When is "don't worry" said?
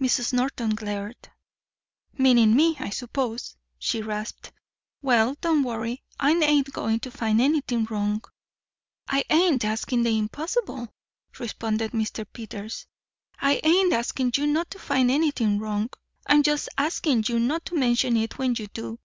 5.40-6.02